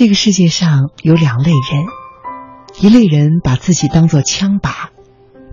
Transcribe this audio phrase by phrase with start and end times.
[0.00, 1.84] 这个世界上有两类人，
[2.80, 4.88] 一类人把自己当作枪靶，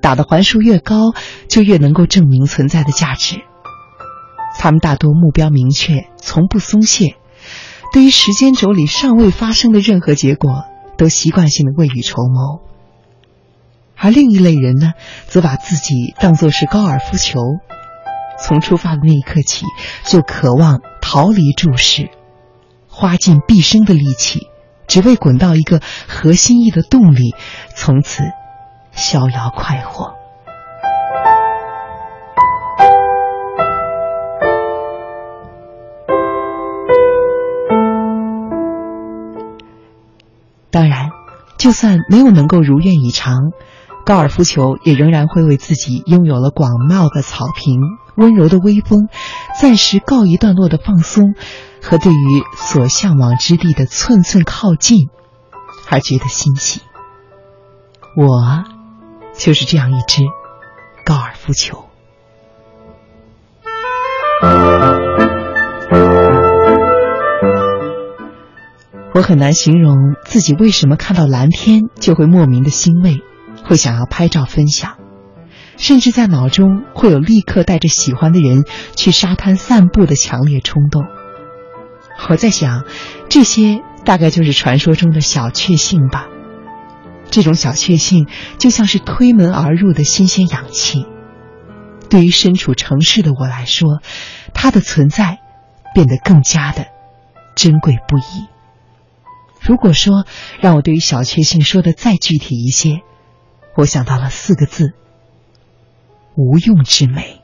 [0.02, 1.12] 打的环数越高，
[1.50, 3.42] 就越能够证明存在的价值。
[4.58, 7.18] 他们大多目标明确，从不松懈，
[7.92, 10.64] 对于时间轴里尚未发生的任何结果，
[10.98, 12.62] 都习惯性的未雨绸缪。
[13.98, 14.94] 而另一类人呢，
[15.28, 17.42] 则把自己当作是高尔夫球，
[18.40, 19.66] 从出发的那一刻起，
[20.06, 22.12] 就渴望逃离注视。
[23.00, 24.48] 花尽毕生的力气，
[24.88, 27.36] 只为滚到一个合心意的洞里，
[27.76, 28.24] 从此
[28.92, 30.16] 逍遥快活。
[40.72, 41.12] 当然，
[41.60, 43.52] 就算没有能够如愿以偿，
[44.08, 47.80] 高尔夫球也仍然会为自己拥有了广袤的草坪、
[48.18, 49.08] 温柔的微风、
[49.58, 51.36] 暂时告一段落的放松。
[51.80, 55.08] 和对于所向往之地的寸寸靠近，
[55.90, 56.82] 而觉得欣喜。
[58.18, 58.66] 我
[59.34, 60.24] 就是这样一只
[61.06, 61.86] 高尔夫球。
[69.14, 69.96] 我很难形容
[70.26, 73.22] 自己为什么看到蓝天就会莫名的欣慰，
[73.64, 74.98] 会想要拍照分享，
[75.78, 81.04] 甚至在脑中会有立刻带着喜欢的人去沙滩散步的强烈冲动。
[82.30, 82.84] 我在想，
[83.30, 86.28] 这些大概就是传说中的小确幸吧。
[87.30, 91.06] 这种小确幸就像是推门而入的新鲜氧气，
[92.10, 94.02] 对于身处城市的我来说，
[94.54, 95.38] 它的存在
[95.94, 96.88] 变得更加的
[97.56, 98.48] 珍贵不已。
[99.62, 100.26] 如果说
[100.60, 103.02] 让我对于小确幸说的再具体一些，
[103.76, 104.94] 我想到了四个字：
[106.38, 107.42] 无用之美。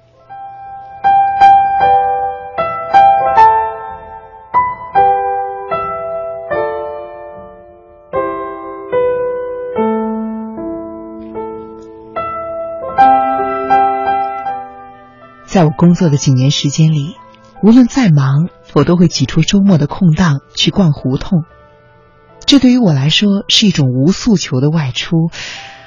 [15.47, 17.16] 在我工作的几年时间里，
[17.63, 21.44] 无论再忙，我都会挤出周末的空档去逛胡同。
[22.45, 25.29] 这对于我来说是一种无诉求的外出，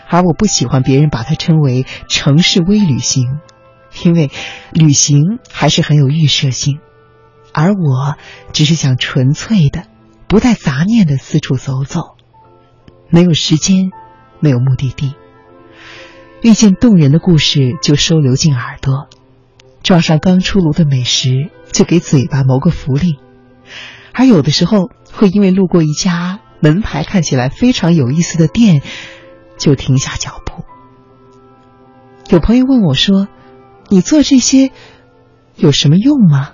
[0.09, 3.39] 而我不喜欢别人把它称为城市微旅行，
[4.05, 4.31] 因为
[4.73, 6.81] 旅行还是很有预设性，
[7.53, 8.17] 而我
[8.53, 9.85] 只是想纯粹的、
[10.29, 12.17] 不带杂念的四处走走，
[13.11, 13.91] 没有时间，
[14.41, 15.15] 没有目的地，
[16.43, 19.09] 遇见动人的故事就收留进耳朵。
[19.83, 23.19] 撞上刚出炉的美食，就给嘴巴谋个福利；
[24.13, 28.83] 而有的时候会因为路过一家门牌看起来非常有意思的店，
[29.57, 30.65] 就停下脚步。
[32.31, 33.29] 有朋友问我说
[33.89, 34.73] ：“你做这些
[35.55, 36.51] 有什么用吗？”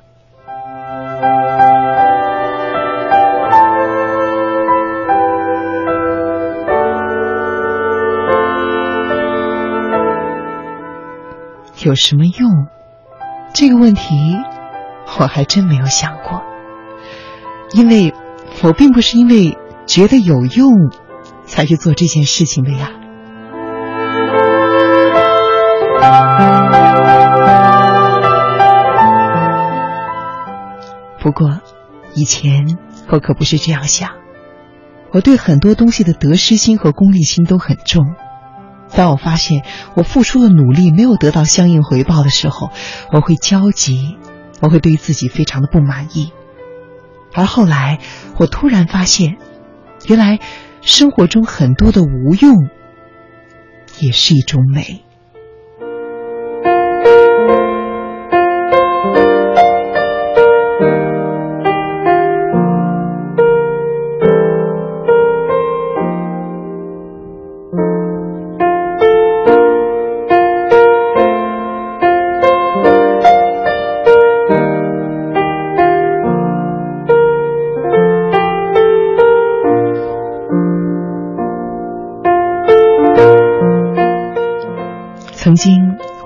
[11.85, 12.69] 有什么用？
[13.53, 14.15] 这个问题，
[15.19, 16.41] 我还真没有想过，
[17.73, 18.15] 因为
[18.63, 20.71] 我并不是因为觉得有用
[21.53, 22.91] 才去做这件事情的呀。
[31.21, 31.61] 不过，
[32.15, 34.13] 以前我可不是这样想，
[35.13, 38.15] 我对很多东西的得失心和功利心都很重。
[38.95, 39.63] 当我发现
[39.95, 42.71] 我付出的努力没有得到相应回报的时候，
[43.13, 44.17] 我会焦急，
[44.63, 46.33] 我会对自己非常的不满意。
[47.35, 47.99] 而后来，
[48.39, 49.37] 我突然发现，
[50.07, 50.39] 原来
[50.83, 52.69] 生活中很多的无用，
[54.01, 55.01] 也是一种美。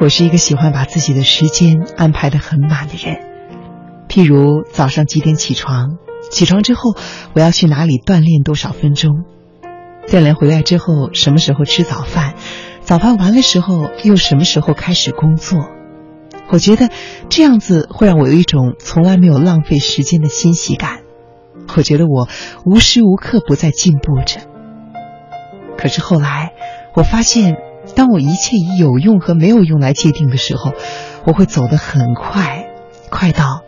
[0.07, 3.17] 我是一个喜欢把自己的时间安排的很满的人。
[4.09, 5.99] 譬如早上几点起床，
[6.31, 6.95] 起床之后
[7.35, 9.25] 我要去哪里锻炼多少分钟，
[10.07, 12.37] 锻炼回来之后什么时候吃早饭，
[12.83, 15.59] 早饭完了时候又什么时候开始工作。
[16.51, 16.89] 我觉得
[17.29, 21.01] 这样子会让我有一种从来没有浪费时间的欣喜感。
[21.77, 22.29] 我觉得我
[22.65, 24.43] 无时无刻不在进步着。
[25.77, 26.53] 可是后来
[26.95, 27.57] 我发现。
[27.95, 30.73] 当我一切以有用和没有用来界定的时候
[31.25, 32.69] 我会走得很快
[33.11, 33.63] 快到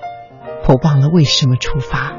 [0.67, 2.19] 我忘了为什么出发。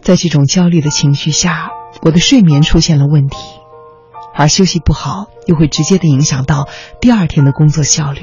[0.00, 1.70] 在这种焦虑的情绪下
[2.02, 3.63] 我的睡眠出现了问题。
[4.34, 6.68] 而休息不好又会直接的影响到
[7.00, 8.22] 第二天的工作效率。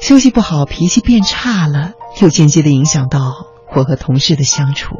[0.00, 4.96] 休息不好，脾气变差了，又间接的影响到我和同事的相处。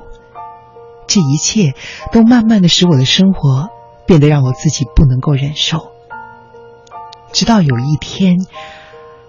[1.07, 1.75] 这一切
[2.13, 3.69] 都慢慢的使我的生活
[4.07, 5.93] 变得让我自己不能够忍受。
[7.33, 8.37] 直到有一天，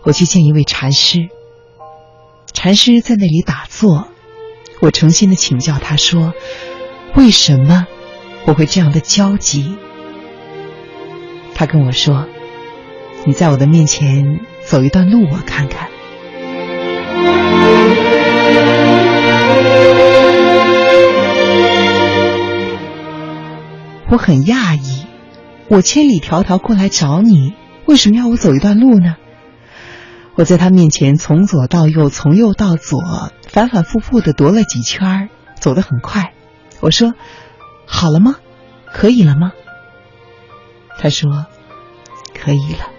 [0.03, 1.29] 我去见一位禅师，
[2.53, 4.07] 禅师在那里打坐，
[4.81, 6.33] 我诚心的请教他说
[7.15, 7.85] ：“为什么
[8.45, 9.77] 我会这样的焦急？”
[11.59, 12.27] 他跟我说
[13.25, 15.89] ：“你在我的面前走一段路，我看看。”
[24.09, 25.07] 我很讶异，
[25.67, 27.55] 我千里迢迢过来找你。
[27.87, 29.15] 为什么要我走一段路呢？
[30.35, 32.99] 我在他面前从左到右，从右到左，
[33.47, 36.33] 反反复复的踱了几圈，走得很快。
[36.81, 37.15] 我说
[37.87, 38.35] ：“好了吗？
[38.85, 39.53] 可以了吗？”
[40.99, 41.45] 他说
[42.33, 42.89] ：“可以了。”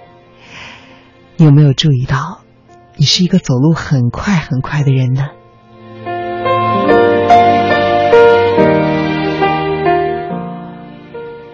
[1.36, 2.40] 你有没有注意到，
[2.96, 5.28] 你是一个走路很快很快的人呢？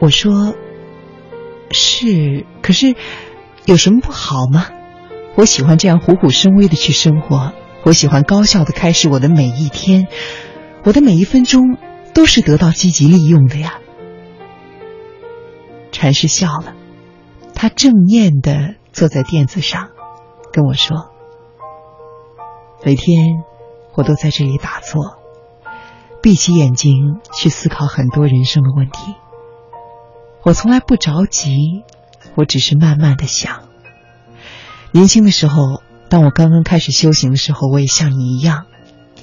[0.01, 0.55] 我说。
[1.77, 2.95] 是，可是
[3.65, 4.67] 有什么不好吗？
[5.35, 7.53] 我喜欢这样虎虎生威的去生活，
[7.83, 10.07] 我喜欢高效的开始我的每一天，
[10.85, 11.77] 我的每一分钟
[12.13, 13.81] 都是得到积极利用的呀。
[15.95, 16.75] 禅师笑了，
[17.55, 19.91] 他正念的坐在垫子上，
[20.53, 21.13] 跟我说
[22.85, 23.45] ：“每天
[23.95, 25.19] 我都在这里打坐，
[26.21, 29.15] 闭起眼睛去思考很多人生的问题。”
[30.43, 31.85] 我从来不着急，
[32.35, 33.63] 我只是慢慢的想。
[34.91, 38.67] 年轻的时候，当我刚刚开始修行的时候，我也像你一样，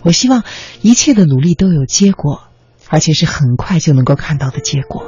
[0.03, 0.45] 我希望
[0.81, 2.43] 一切的努力都有结果，
[2.87, 5.03] 而且是很快就能够看到的结果。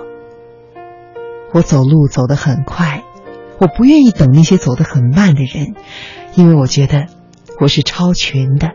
[1.53, 3.03] 我走路走得很快，
[3.59, 5.75] 我不愿意等那些走得很慢的人，
[6.35, 7.05] 因为我觉得
[7.59, 8.71] 我是超群的，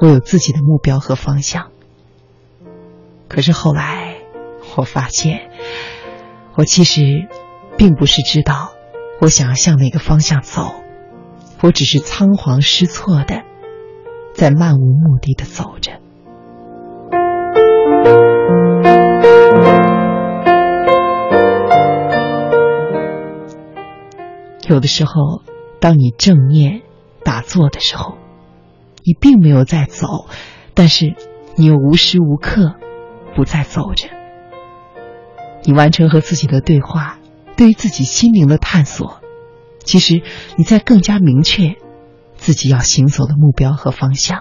[0.00, 1.70] 我有自己的目标和方向。
[3.28, 4.16] 可是后来，
[4.76, 5.50] 我发现。
[6.56, 7.28] 我其实
[7.78, 8.72] 并不是知道
[9.20, 10.74] 我想要向哪个方向走，
[11.62, 13.42] 我只是仓皇失措的
[14.34, 15.92] 在漫无目的的走着。
[24.70, 25.42] 有的时候，
[25.80, 26.82] 当你正念
[27.24, 28.18] 打坐的时候，
[29.02, 30.28] 你并没有在走，
[30.74, 31.16] 但是
[31.56, 32.76] 你又无时无刻
[33.34, 34.08] 不在走着。
[35.64, 37.18] 你完成和自己的对话，
[37.56, 39.20] 对于自己心灵的探索，
[39.80, 40.22] 其实
[40.56, 41.74] 你在更加明确
[42.36, 44.38] 自己要行走的目标和方向。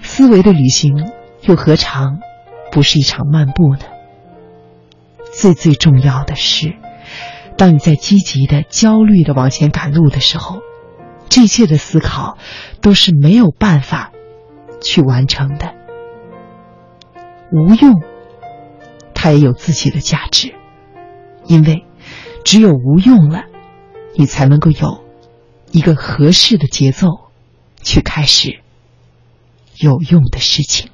[0.00, 1.10] 思维的旅行
[1.42, 2.20] 又何尝
[2.70, 3.80] 不是一场漫步呢？
[5.32, 6.76] 最最重要的是，
[7.58, 10.60] 当你在积极的、焦虑的往前赶路的时候，
[11.28, 12.38] 这一切的思考
[12.80, 14.12] 都是没有办法
[14.80, 15.74] 去完成的，
[17.52, 18.00] 无用。
[19.12, 20.54] 它也有自己的价值，
[21.46, 21.84] 因为
[22.44, 23.46] 只有无用了，
[24.14, 25.04] 你才能够有
[25.72, 27.08] 一个合适的节奏，
[27.82, 28.60] 去开始
[29.76, 30.90] 有用的事情。